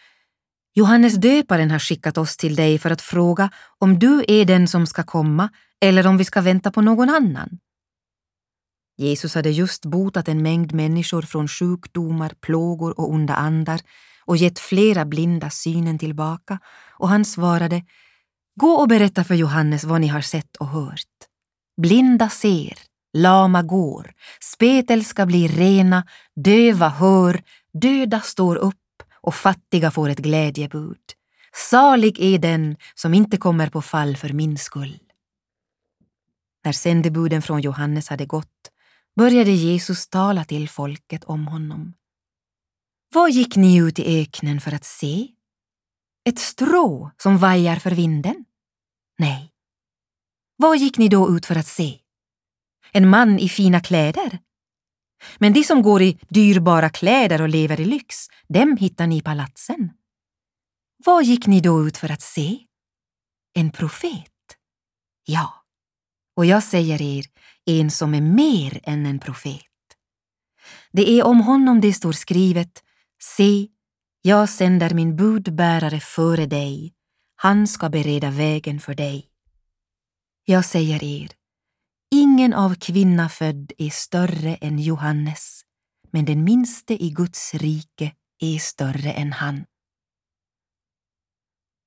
Johannes 0.75 1.15
döparen 1.15 1.71
har 1.71 1.79
skickat 1.79 2.19
oss 2.19 2.37
till 2.37 2.57
dig 2.57 2.79
för 2.79 2.91
att 2.91 3.03
fråga 3.03 3.51
om 3.79 3.99
du 3.99 4.25
är 4.29 4.45
den 4.45 4.69
som 4.69 4.87
ska 4.87 5.03
komma 5.03 5.49
eller 5.81 6.07
om 6.07 6.17
vi 6.17 6.25
ska 6.25 6.41
vänta 6.41 6.71
på 6.71 6.81
någon 6.83 7.11
annan. 7.11 7.59
Jesus 8.97 9.35
hade 9.35 9.51
just 9.51 9.87
botat 9.87 10.29
en 10.29 10.43
mängd 10.43 10.73
människor 10.73 11.23
från 11.23 11.49
sjukdomar, 11.49 12.33
plågor 12.41 13.01
och 13.01 13.11
onda 13.11 13.35
andar 13.35 13.81
och 14.25 14.37
gett 14.37 14.59
flera 14.59 15.05
blinda 15.05 15.51
synen 15.51 15.99
tillbaka 15.99 16.59
och 16.99 17.09
han 17.09 17.25
svarade 17.25 17.83
Gå 18.55 18.71
och 18.71 18.89
berätta 18.89 19.25
för 19.25 19.35
Johannes 19.35 19.85
vad 19.85 20.01
ni 20.01 20.09
har 20.09 20.21
sett 20.21 20.57
och 20.57 20.67
hört. 20.67 21.07
Blinda 21.83 22.29
ser, 22.29 22.79
lama 23.13 23.63
går, 23.63 24.13
spetälska 24.41 25.27
blir 25.27 25.49
rena, 25.49 26.07
döva 26.45 26.89
hör, 26.89 27.43
döda 27.73 28.21
står 28.21 28.57
upp 28.57 28.77
och 29.21 29.35
fattiga 29.35 29.91
får 29.91 30.09
ett 30.09 30.19
glädjebud. 30.19 30.99
Salig 31.71 32.21
är 32.21 32.39
den 32.39 32.77
som 32.95 33.15
inte 33.15 33.37
kommer 33.37 33.69
på 33.69 33.83
fall 33.83 34.17
för 34.17 34.29
min 34.29 34.59
skull. 34.59 34.99
När 36.65 36.73
sändebuden 36.73 37.43
från 37.43 37.61
Johannes 37.61 38.09
hade 38.09 38.27
gått 38.27 38.71
började 39.17 39.51
Jesus 39.51 40.09
tala 40.09 40.45
till 40.45 40.69
folket 40.69 41.25
om 41.25 41.47
honom. 41.47 41.95
Vad 43.15 43.31
gick 43.31 43.57
ni 43.57 43.77
ut 43.77 43.99
i 43.99 44.23
öknen 44.23 44.61
för 44.61 44.73
att 44.73 44.85
se? 44.85 45.29
Ett 46.25 46.39
strå 46.39 47.11
som 47.23 47.39
vajar 47.39 47.77
för 47.77 47.91
vinden? 47.91 48.42
Nej. 49.23 49.53
Vad 50.57 50.79
gick 50.79 50.99
ni 50.99 51.09
då 51.09 51.37
ut 51.37 51.47
för 51.47 51.57
att 51.57 51.67
se? 51.67 51.99
En 52.93 53.09
man 53.09 53.39
i 53.39 53.49
fina 53.49 53.81
kläder? 53.81 54.39
Men 55.39 55.53
de 55.53 55.65
som 55.65 55.83
går 55.83 56.03
i 56.03 56.19
dyrbara 56.29 56.91
kläder 56.91 57.43
och 57.43 57.49
lever 57.49 57.81
i 57.81 57.85
lyx, 57.85 58.17
dem 58.49 58.77
hittar 58.77 59.07
ni 59.07 59.17
i 59.17 59.23
palatsen. 59.23 59.91
Vad 61.05 61.25
gick 61.25 61.47
ni 61.47 61.61
då 61.61 61.87
ut 61.87 61.99
för 61.99 62.13
att 62.13 62.23
se? 62.23 62.59
En 63.55 63.71
profet? 63.71 64.57
Ja, 65.25 65.65
och 66.37 66.47
jag 66.47 66.63
säger 66.63 67.03
er, 67.03 67.25
en 67.65 67.91
som 67.91 68.15
är 68.15 68.21
mer 68.21 68.81
än 68.83 69.07
en 69.07 69.19
profet. 69.19 69.63
Det 70.93 71.11
är 71.11 71.27
om 71.27 71.41
honom 71.41 71.81
det 71.81 71.93
står 71.93 72.13
skrivet, 72.13 72.83
se, 73.23 73.69
jag 74.23 74.49
sänder 74.49 74.95
min 74.95 75.17
budbärare 75.17 76.01
före 76.01 76.47
dig, 76.47 76.95
han 77.45 77.67
ska 77.67 77.89
bereda 77.89 78.31
vägen 78.31 78.81
för 78.81 78.95
dig. 78.95 79.29
Jag 80.45 80.65
säger 80.65 81.05
er, 81.05 81.31
ingen 82.11 82.55
av 82.55 82.75
kvinna 82.75 83.29
född 83.29 83.73
är 83.79 83.91
större 83.91 84.55
än 84.55 84.79
Johannes, 84.79 85.63
men 86.11 86.25
den 86.25 86.45
minste 86.45 87.05
i 87.05 87.11
Guds 87.11 87.55
rike 87.55 88.13
är 88.39 88.59
större 88.59 89.13
än 89.13 89.33
han. 89.33 89.65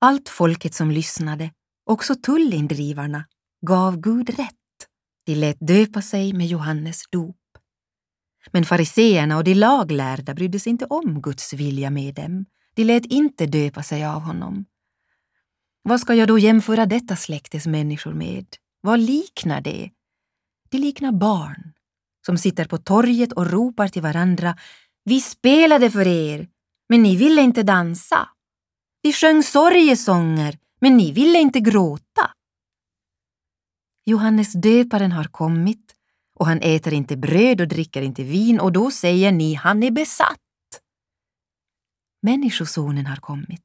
Allt 0.02 0.30
folket 0.30 0.74
som 0.74 0.92
lyssnade, 0.92 1.52
också 1.86 2.16
tullindrivarna, 2.16 3.26
gav 3.66 3.98
Gud 3.98 4.30
rätt. 4.30 4.88
De 5.26 5.36
lät 5.36 5.58
döpa 5.60 6.02
sig 6.02 6.34
med 6.34 6.48
Johannes 6.48 7.04
dop. 7.12 7.38
Men 8.52 8.66
fariseerna 8.66 9.38
och 9.38 9.44
de 9.44 9.54
laglärda 9.54 10.34
brydde 10.34 10.60
sig 10.60 10.70
inte 10.70 10.86
om 10.86 11.22
Guds 11.22 11.54
vilja 11.54 11.90
med 11.90 12.16
dem. 12.16 12.46
De 12.74 12.84
lät 12.84 13.06
inte 13.06 13.46
döpa 13.46 13.84
sig 13.84 14.06
av 14.06 14.22
honom. 14.22 14.66
Vad 15.88 16.00
ska 16.00 16.14
jag 16.14 16.28
då 16.28 16.40
jämföra 16.40 16.86
detta 16.86 17.16
släktes 17.16 17.68
människor 17.68 18.14
med? 18.14 18.46
Vad 18.82 19.00
liknar 19.00 19.62
det? 19.62 19.92
Det 20.70 20.78
liknar 20.78 21.12
barn 21.12 21.74
som 22.26 22.38
sitter 22.38 22.66
på 22.66 22.78
torget 22.78 23.34
och 23.34 23.52
ropar 23.52 23.88
till 23.88 24.02
varandra 24.02 24.58
Vi 25.04 25.22
spelade 25.22 25.92
för 25.92 26.08
er, 26.08 26.48
men 26.90 27.04
ni 27.04 27.16
ville 27.16 27.42
inte 27.42 27.64
dansa. 27.64 28.30
Vi 29.02 29.14
sjöng 29.14 29.44
sorgesånger, 29.44 30.58
men 30.82 30.98
ni 30.98 31.12
ville 31.12 31.40
inte 31.40 31.60
gråta. 31.60 32.32
Johannes 34.06 34.54
döparen 34.54 35.12
har 35.12 35.26
kommit 35.26 35.96
och 36.36 36.46
han 36.46 36.62
äter 36.62 36.94
inte 36.94 37.18
bröd 37.18 37.62
och 37.62 37.68
dricker 37.68 38.02
inte 38.02 38.24
vin 38.24 38.60
och 38.60 38.72
då 38.72 38.92
säger 38.92 39.32
ni 39.32 39.54
han 39.54 39.84
är 39.84 39.92
besatt. 39.92 40.40
Människosonen 42.22 43.06
har 43.06 43.18
kommit 43.18 43.65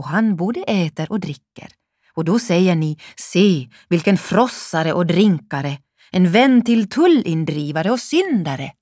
och 0.00 0.06
han 0.06 0.36
både 0.36 0.60
äter 0.62 1.12
och 1.12 1.20
dricker 1.20 1.68
och 2.14 2.24
då 2.24 2.38
säger 2.38 2.74
ni 2.74 2.98
se 3.16 3.68
vilken 3.88 4.18
frossare 4.18 4.92
och 4.92 5.06
drinkare, 5.06 5.78
en 6.10 6.32
vän 6.32 6.64
till 6.64 6.88
tullindrivare 6.88 7.90
och 7.90 8.00
syndare. 8.00 8.72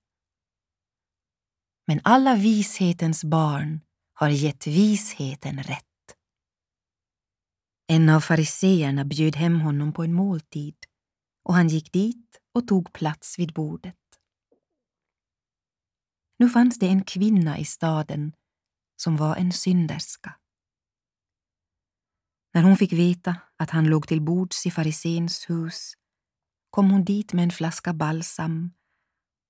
Men 1.87 2.01
alla 2.05 2.35
vishetens 2.35 3.25
barn 3.25 3.81
har 4.15 4.29
gett 4.29 4.67
visheten 4.67 5.63
rätt. 5.63 5.85
En 7.89 8.09
av 8.09 8.21
fariseerna 8.21 9.05
bjöd 9.05 9.37
hem 9.37 9.61
honom 9.61 9.93
på 9.93 10.05
en 10.05 10.13
måltid 10.13 10.77
och 11.45 11.55
han 11.55 11.69
gick 11.69 11.93
dit 11.93 12.41
och 12.55 12.69
tog 12.69 12.93
plats 12.93 13.39
vid 13.39 13.53
bordet. 13.53 13.95
Nu 16.39 16.49
fanns 16.49 16.79
det 16.79 16.87
en 16.87 17.05
kvinna 17.05 17.59
i 17.59 17.65
staden 17.65 18.33
som 18.97 19.17
var 19.17 19.37
en 19.37 19.53
synderska. 19.53 20.35
När 22.55 22.63
hon 22.63 22.77
fick 22.77 22.93
veta 22.93 23.37
att 23.57 23.71
han 23.71 23.85
låg 23.85 24.09
till 24.09 24.21
bords 24.21 24.67
i 24.67 24.71
farisens 24.71 25.51
hus 25.51 25.95
kom 26.71 26.91
hon 26.91 27.05
dit 27.05 27.33
med 27.33 27.43
en 27.43 27.51
flaska 27.51 27.95
balsam 27.95 28.71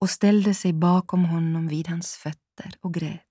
och 0.01 0.11
ställde 0.11 0.55
sig 0.55 0.73
bakom 0.73 1.25
honom 1.25 1.69
vid 1.69 1.89
hans 1.89 2.17
fötter 2.17 2.75
och 2.81 2.95
grät. 2.95 3.23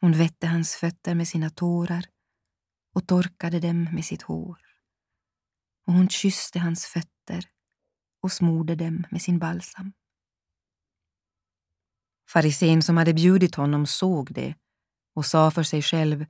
Hon 0.00 0.12
vette 0.12 0.46
hans 0.46 0.74
fötter 0.76 1.14
med 1.14 1.28
sina 1.28 1.50
tårar 1.50 2.04
och 2.94 3.06
torkade 3.06 3.60
dem 3.60 3.84
med 3.84 4.04
sitt 4.04 4.22
hår. 4.22 4.58
Och 5.86 5.92
hon 5.92 6.08
kysste 6.08 6.58
hans 6.58 6.86
fötter 6.86 7.44
och 8.22 8.32
smorde 8.32 8.74
dem 8.74 9.04
med 9.10 9.22
sin 9.22 9.38
balsam. 9.38 9.92
Farisén 12.32 12.82
som 12.82 12.96
hade 12.96 13.14
bjudit 13.14 13.54
honom 13.54 13.86
såg 13.86 14.34
det 14.34 14.54
och 15.14 15.26
sa 15.26 15.50
för 15.50 15.62
sig 15.62 15.82
själv 15.82 16.26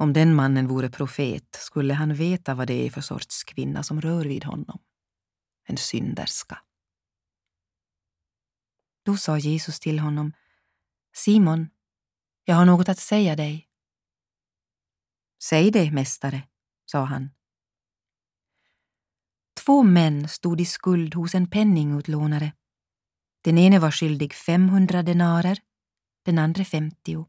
om 0.00 0.12
den 0.12 0.34
mannen 0.34 0.66
vore 0.66 0.90
profet 0.90 1.56
skulle 1.60 1.94
han 1.94 2.14
veta 2.14 2.54
vad 2.54 2.66
det 2.66 2.86
är 2.86 2.90
för 2.90 3.00
sorts 3.00 3.44
kvinna 3.44 3.82
som 3.82 4.00
rör 4.00 4.24
vid 4.24 4.44
honom. 4.44 4.78
En 5.66 5.76
synderska. 5.76 6.58
Då 9.04 9.16
sa 9.16 9.38
Jesus 9.38 9.80
till 9.80 9.98
honom 9.98 10.32
Simon, 11.12 11.68
jag 12.44 12.54
har 12.54 12.64
något 12.64 12.88
att 12.88 12.98
säga 12.98 13.36
dig. 13.36 13.68
Säg 15.42 15.70
det, 15.70 15.90
mästare, 15.90 16.42
sa 16.84 17.04
han. 17.04 17.30
Två 19.64 19.82
män 19.82 20.28
stod 20.28 20.60
i 20.60 20.64
skuld 20.64 21.14
hos 21.14 21.34
en 21.34 21.50
penningutlånare. 21.50 22.52
Den 23.44 23.58
ene 23.58 23.78
var 23.78 23.90
skyldig 23.90 24.34
500 24.34 25.02
denarer, 25.02 25.58
den 26.24 26.38
andra 26.38 26.64
50. 26.64 27.26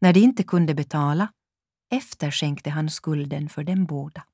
När 0.00 0.12
de 0.12 0.20
inte 0.20 0.42
kunde 0.42 0.74
betala 0.74 1.32
efterskänkte 1.90 2.70
han 2.70 2.90
skulden 2.90 3.48
för 3.48 3.64
dem 3.64 3.86
båda. 3.86 4.26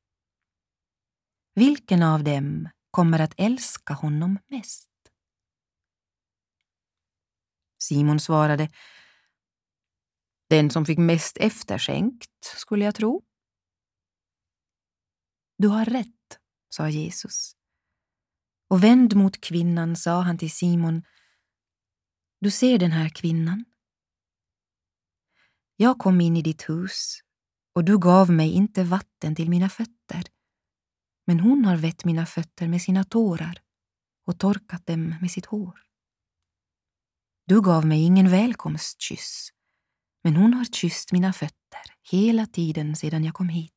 Vilken 1.54 2.02
av 2.02 2.24
dem 2.24 2.68
kommer 2.90 3.18
att 3.18 3.34
älska 3.36 3.94
honom 3.94 4.38
mest? 4.48 4.90
Simon 7.78 8.20
svarade 8.20 8.68
den 10.48 10.70
som 10.70 10.86
fick 10.86 10.98
mest 10.98 11.36
efterskänkt, 11.36 12.44
skulle 12.56 12.84
jag 12.84 12.94
tro. 12.94 13.22
Du 15.58 15.68
har 15.68 15.84
rätt, 15.84 16.38
sa 16.68 16.88
Jesus. 16.88 17.56
Och 18.68 18.84
vänd 18.84 19.16
mot 19.16 19.40
kvinnan 19.40 19.96
sa 19.96 20.20
han 20.20 20.38
till 20.38 20.50
Simon, 20.50 21.02
du 22.40 22.50
ser 22.50 22.78
den 22.78 22.90
här 22.90 23.08
kvinnan? 23.08 23.64
Jag 25.76 25.98
kom 25.98 26.20
in 26.20 26.36
i 26.36 26.42
ditt 26.42 26.68
hus 26.68 27.22
och 27.76 27.84
du 27.84 27.98
gav 27.98 28.30
mig 28.30 28.52
inte 28.52 28.84
vatten 28.84 29.34
till 29.34 29.50
mina 29.50 29.68
fötter, 29.68 30.24
men 31.26 31.40
hon 31.40 31.64
har 31.64 31.76
vett 31.76 32.04
mina 32.04 32.26
fötter 32.26 32.68
med 32.68 32.82
sina 32.82 33.04
tårar 33.04 33.58
och 34.26 34.38
torkat 34.38 34.86
dem 34.86 35.14
med 35.20 35.30
sitt 35.30 35.46
hår. 35.46 35.82
Du 37.46 37.62
gav 37.62 37.86
mig 37.86 38.02
ingen 38.02 38.30
välkomstkyss, 38.30 39.50
men 40.24 40.36
hon 40.36 40.54
har 40.54 40.64
kysst 40.64 41.12
mina 41.12 41.32
fötter 41.32 41.82
hela 42.10 42.46
tiden 42.46 42.96
sedan 42.96 43.24
jag 43.24 43.34
kom 43.34 43.48
hit. 43.48 43.72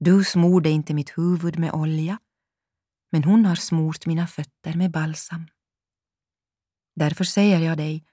Du 0.00 0.24
smorde 0.24 0.70
inte 0.70 0.94
mitt 0.94 1.18
huvud 1.18 1.58
med 1.58 1.72
olja, 1.72 2.18
men 3.12 3.24
hon 3.24 3.46
har 3.46 3.56
smort 3.56 4.06
mina 4.06 4.26
fötter 4.26 4.74
med 4.74 4.90
balsam. 4.90 5.48
Därför 6.94 7.24
säger 7.24 7.60
jag 7.60 7.78
dig, 7.78 8.04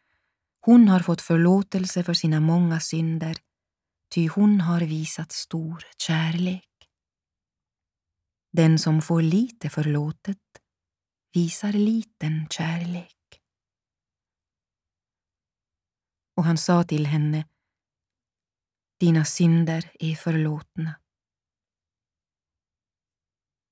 hon 0.61 0.87
har 0.87 0.99
fått 0.99 1.21
förlåtelse 1.21 2.03
för 2.03 2.13
sina 2.13 2.39
många 2.39 2.79
synder, 2.79 3.44
ty 4.09 4.27
hon 4.27 4.61
har 4.61 4.81
visat 4.81 5.31
stor 5.31 5.83
kärlek. 5.97 6.69
Den 8.51 8.79
som 8.79 9.01
får 9.01 9.21
lite 9.21 9.69
förlåtet 9.69 10.37
visar 11.33 11.71
liten 11.73 12.47
kärlek. 12.49 13.15
och 16.35 16.43
han 16.43 16.57
sa 16.57 16.83
till 16.83 17.05
henne 17.05 17.45
Dina 18.99 19.25
synder 19.25 19.91
är 19.99 20.15
förlåtna. 20.15 20.95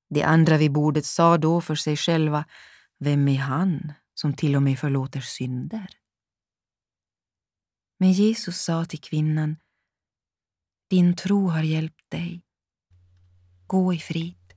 De 0.10 0.24
andra 0.24 0.58
vid 0.58 0.72
bordet 0.72 1.06
sa 1.06 1.38
då 1.38 1.62
för 1.62 1.76
sig 1.76 1.98
själva 1.98 2.46
Vem 3.00 3.28
är 3.28 3.38
han 3.38 3.94
som 4.14 4.34
till 4.34 4.56
och 4.56 4.64
med 4.64 4.80
förlåter 4.80 5.22
synder? 5.22 5.88
Men 8.00 8.12
Jesus 8.12 8.64
sa 8.64 8.86
till 8.86 9.02
kvinnan 9.02 9.58
din 10.94 11.16
tro 11.16 11.48
har 11.48 11.64
hjälpt 11.64 12.12
dig. 12.12 12.42
Gå 13.68 13.94
i 13.94 13.98
frid. 13.98 14.54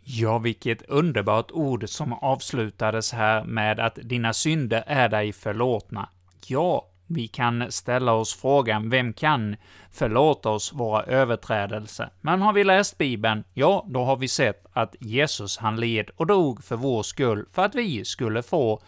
Ja, 0.00 0.38
vilket 0.38 0.82
underbart 0.82 1.50
ord 1.50 1.88
som 1.88 2.12
avslutades 2.12 3.12
här 3.12 3.44
med 3.44 3.80
att 3.80 3.98
dina 4.02 4.32
synder 4.32 4.84
är 4.86 5.08
dig 5.08 5.32
förlåtna. 5.32 6.08
Ja, 6.46 6.88
vi 7.06 7.28
kan 7.28 7.72
ställa 7.72 8.12
oss 8.12 8.34
frågan, 8.34 8.90
vem 8.90 9.12
kan 9.12 9.56
förlåta 9.90 10.50
oss 10.50 10.72
våra 10.72 11.02
överträdelser? 11.02 12.10
Men 12.20 12.42
har 12.42 12.52
vi 12.52 12.64
läst 12.64 12.98
Bibeln, 12.98 13.44
ja, 13.54 13.86
då 13.88 14.04
har 14.04 14.16
vi 14.16 14.28
sett 14.28 14.66
att 14.72 14.96
Jesus, 15.00 15.58
han 15.58 15.80
led 15.80 16.10
och 16.16 16.26
dog 16.26 16.64
för 16.64 16.76
vår 16.76 17.02
skull, 17.02 17.46
för 17.52 17.64
att 17.64 17.74
vi 17.74 18.04
skulle 18.04 18.42
få 18.42 18.82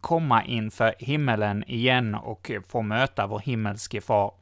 komma 0.00 0.44
inför 0.44 0.94
himmelen 0.98 1.64
igen 1.66 2.14
och 2.14 2.50
få 2.68 2.82
möta 2.82 3.26
vår 3.26 3.38
himmelske 3.38 4.00
far. 4.00 4.32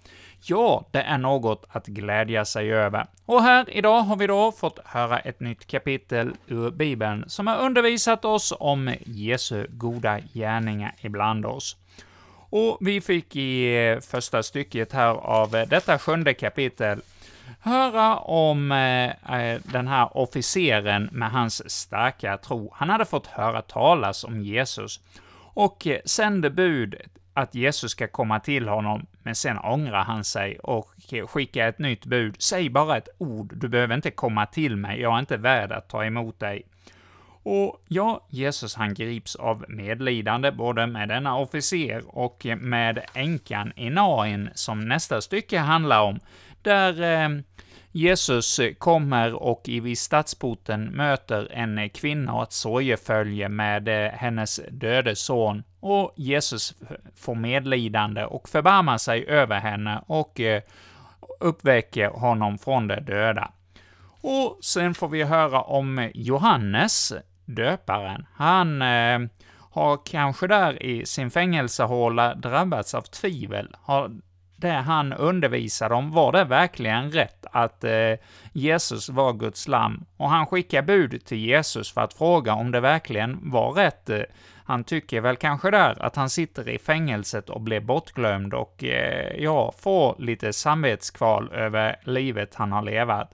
Ja, 0.42 0.85
det 0.90 1.03
är 1.03 1.18
något 1.18 1.64
att 1.68 1.87
glädja 1.87 2.44
sig 2.44 2.72
över. 2.72 3.07
Och 3.26 3.42
här 3.42 3.70
idag 3.70 4.00
har 4.00 4.16
vi 4.16 4.26
då 4.26 4.53
fått 4.53 4.79
höra 4.85 5.18
ett 5.18 5.40
nytt 5.40 5.66
kapitel 5.66 6.33
ur 6.46 6.70
Bibeln 6.70 7.24
som 7.26 7.46
har 7.46 7.59
undervisat 7.59 8.24
oss 8.24 8.53
om 8.61 8.94
Jesu 9.07 9.66
goda 9.70 10.20
gärningar 10.33 10.94
ibland 11.00 11.46
oss. 11.46 11.76
Och 12.50 12.79
vi 12.81 13.00
fick 13.00 13.37
i 13.37 13.76
eh, 13.87 14.00
första 14.00 14.42
stycket 14.42 14.92
här 14.92 15.14
av 15.14 15.55
eh, 15.55 15.68
detta 15.68 15.98
sjunde 15.98 16.35
kapitel 16.35 17.00
höra 17.61 18.18
om 18.18 18.72
eh, 18.72 19.40
eh, 19.40 19.61
den 19.64 19.88
här 19.88 20.16
officeren 20.16 21.09
med 21.12 21.31
hans 21.31 21.70
starka 21.70 22.37
tro. 22.37 22.72
Han 22.76 22.90
hade 22.90 23.05
fått 23.05 23.26
höra 23.26 23.62
talas 23.62 24.24
om 24.24 24.42
Jesus 24.42 25.00
och 25.54 25.86
eh, 25.86 26.00
sände 26.04 26.50
bud 26.50 26.94
att 27.34 27.54
Jesus 27.54 27.90
ska 27.90 28.08
komma 28.08 28.40
till 28.40 28.68
honom, 28.68 29.06
men 29.22 29.34
sen 29.34 29.58
ångrar 29.58 30.04
han 30.04 30.24
sig 30.24 30.58
och 30.58 30.94
eh, 31.12 31.26
skickar 31.26 31.68
ett 31.68 31.78
nytt 31.78 32.06
bud. 32.06 32.36
Säg 32.38 32.70
bara 32.70 32.96
ett 32.96 33.08
ord, 33.18 33.52
du 33.56 33.68
behöver 33.68 33.94
inte 33.94 34.10
komma 34.10 34.46
till 34.46 34.76
mig, 34.76 35.00
jag 35.00 35.14
är 35.14 35.18
inte 35.18 35.36
värd 35.36 35.72
att 35.72 35.88
ta 35.88 36.04
emot 36.04 36.40
dig. 36.40 36.62
Och 37.42 37.84
ja, 37.88 38.26
Jesus 38.28 38.74
han 38.74 38.94
grips 38.94 39.36
av 39.36 39.64
medlidande 39.68 40.52
både 40.52 40.86
med 40.86 41.08
denna 41.08 41.36
officer 41.36 42.02
och 42.06 42.46
eh, 42.46 42.56
med 42.56 43.04
änkan 43.14 43.72
i 43.76 43.90
Nain, 43.90 44.50
som 44.54 44.80
nästa 44.80 45.20
stycke 45.20 45.58
handlar 45.58 46.02
om, 46.02 46.20
där 46.62 47.02
eh, 47.02 47.28
Jesus 47.92 48.61
kommer 48.79 49.35
och 49.35 49.62
i 49.68 49.81
vid 49.81 49.98
stadsporten 49.98 50.85
möter 50.85 51.53
en 51.53 51.90
kvinna 51.90 52.33
och 52.33 52.42
ett 52.42 52.53
sorgefölje 52.53 53.48
med 53.48 53.88
eh, 53.88 54.12
hennes 54.12 54.61
döde 54.70 55.16
son, 55.16 55.62
och 55.81 56.12
Jesus 56.16 56.74
får 57.16 57.35
medlidande 57.35 58.24
och 58.24 58.48
förbarmar 58.48 58.98
sig 58.98 59.26
över 59.26 59.61
henne 59.61 60.03
och 60.07 60.40
eh, 60.40 60.62
uppväcker 61.40 62.09
honom 62.09 62.59
från 62.59 62.88
de 62.88 63.00
döda. 63.00 63.50
Och 64.22 64.59
sen 64.62 64.94
får 64.94 65.09
vi 65.09 65.22
höra 65.22 65.62
om 65.62 66.11
Johannes, 66.14 67.12
döparen. 67.44 68.26
Han 68.35 68.83
eh, 68.83 69.18
har 69.70 70.07
kanske 70.07 70.46
där 70.46 70.83
i 70.83 71.07
sin 71.07 71.31
fängelsehåla 71.31 72.35
drabbats 72.35 72.94
av 72.94 73.03
tvivel. 73.03 73.76
Har 73.83 74.11
det 74.61 74.73
han 74.73 75.12
undervisade 75.12 75.94
om, 75.94 76.11
var 76.11 76.33
det 76.33 76.44
verkligen 76.44 77.11
rätt 77.11 77.46
att 77.53 77.85
eh, 77.85 78.12
Jesus 78.53 79.09
var 79.09 79.33
Guds 79.33 79.68
lamm? 79.68 80.05
Och 80.16 80.31
han 80.31 80.46
skickar 80.46 80.83
bud 80.83 81.25
till 81.25 81.38
Jesus 81.38 81.92
för 81.92 82.01
att 82.01 82.14
fråga 82.14 82.55
om 82.55 82.70
det 82.70 82.81
verkligen 82.81 83.51
var 83.51 83.73
rätt. 83.73 84.11
Eh, 84.11 84.20
han 84.64 84.85
tycker 84.85 85.20
väl 85.20 85.37
kanske 85.37 85.70
där 85.70 86.03
att 86.03 86.16
han 86.16 86.31
sitter 86.31 86.68
i 86.68 86.79
fängelset 86.79 87.51
och 87.51 87.61
blir 87.61 87.81
bortglömd 87.81 88.55
och, 88.55 88.85
eh, 88.85 89.42
ja, 89.42 89.73
får 89.79 90.14
lite 90.18 90.53
samvetskval 90.53 91.53
över 91.53 91.96
livet 92.05 92.55
han 92.55 92.73
har 92.73 92.83
levat. 92.83 93.31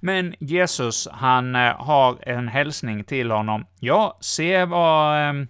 Men 0.00 0.34
Jesus, 0.38 1.08
han 1.12 1.54
eh, 1.54 1.76
har 1.76 2.28
en 2.28 2.48
hälsning 2.48 3.04
till 3.04 3.30
honom. 3.30 3.66
Ja, 3.78 4.18
se 4.20 4.64
vad... 4.64 5.28
Eh, 5.28 5.44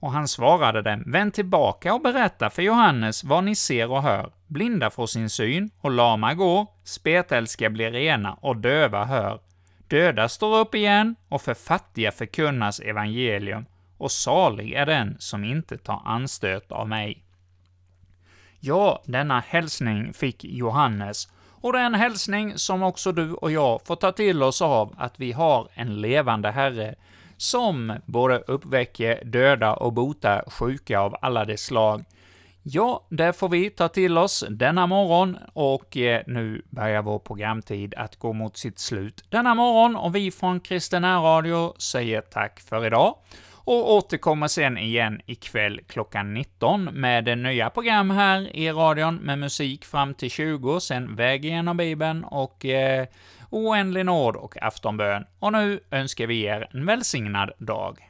och 0.00 0.12
han 0.12 0.28
svarade 0.28 0.82
dem, 0.82 1.02
vänd 1.06 1.34
tillbaka 1.34 1.94
och 1.94 2.02
berätta 2.02 2.50
för 2.50 2.62
Johannes 2.62 3.24
vad 3.24 3.44
ni 3.44 3.54
ser 3.54 3.90
och 3.90 4.02
hör. 4.02 4.32
Blinda 4.46 4.90
får 4.90 5.06
sin 5.06 5.30
syn, 5.30 5.70
och 5.80 5.90
lama 5.90 6.34
går, 6.34 6.66
spetälska 6.84 7.70
blir 7.70 7.90
rena, 7.90 8.34
och 8.34 8.56
döva 8.56 9.04
hör. 9.04 9.40
Döda 9.88 10.28
står 10.28 10.58
upp 10.58 10.74
igen, 10.74 11.16
och 11.28 11.42
för 11.42 11.54
fattiga 11.54 12.12
förkunnas 12.12 12.80
evangelium, 12.80 13.66
och 13.98 14.12
salig 14.12 14.72
är 14.72 14.86
den 14.86 15.16
som 15.18 15.44
inte 15.44 15.78
tar 15.78 16.02
anstöt 16.04 16.72
av 16.72 16.88
mig. 16.88 17.24
Ja, 18.60 19.02
denna 19.06 19.40
hälsning 19.40 20.12
fick 20.12 20.44
Johannes, 20.44 21.28
och 21.60 21.72
det 21.72 21.78
är 21.78 21.84
en 21.84 21.94
hälsning 21.94 22.58
som 22.58 22.82
också 22.82 23.12
du 23.12 23.32
och 23.32 23.52
jag 23.52 23.86
får 23.86 23.96
ta 23.96 24.12
till 24.12 24.42
oss 24.42 24.62
av 24.62 24.94
att 24.98 25.20
vi 25.20 25.32
har 25.32 25.68
en 25.74 26.00
levande 26.00 26.50
Herre, 26.50 26.94
som 27.40 27.92
både 28.06 28.38
uppväcker 28.38 29.24
döda 29.24 29.74
och 29.74 29.92
botar 29.92 30.44
sjuka 30.50 31.00
av 31.00 31.16
alla 31.20 31.44
de 31.44 31.56
slag. 31.56 32.04
Ja, 32.62 33.06
det 33.10 33.32
får 33.32 33.48
vi 33.48 33.70
ta 33.70 33.88
till 33.88 34.18
oss 34.18 34.44
denna 34.50 34.86
morgon, 34.86 35.36
och 35.52 35.96
eh, 35.96 36.22
nu 36.26 36.62
börjar 36.70 37.02
vår 37.02 37.18
programtid 37.18 37.94
att 37.94 38.16
gå 38.16 38.32
mot 38.32 38.56
sitt 38.56 38.78
slut 38.78 39.24
denna 39.28 39.54
morgon, 39.54 39.96
och 39.96 40.16
vi 40.16 40.30
från 40.30 40.60
Kristen 40.60 41.04
Radio 41.04 41.74
säger 41.78 42.20
tack 42.20 42.60
för 42.60 42.86
idag 42.86 43.14
och 43.64 43.92
återkommer 43.94 44.48
sen 44.48 44.78
igen 44.78 45.20
ikväll 45.26 45.80
klockan 45.88 46.34
19 46.34 46.84
med 46.84 47.38
nya 47.38 47.70
program 47.70 48.10
här 48.10 48.56
i 48.56 48.70
radion 48.70 49.16
med 49.16 49.38
musik 49.38 49.84
fram 49.84 50.14
till 50.14 50.30
20, 50.30 50.80
sen 50.80 51.16
Väg 51.16 51.44
genom 51.44 51.76
Bibeln 51.76 52.24
och 52.24 52.64
eh, 52.64 53.06
Oändlig 53.50 54.06
nåd 54.06 54.36
och 54.36 54.62
aftonbön. 54.62 55.24
Och 55.38 55.52
nu 55.52 55.80
önskar 55.90 56.26
vi 56.26 56.42
er 56.42 56.68
en 56.72 56.86
välsignad 56.86 57.50
dag. 57.58 58.09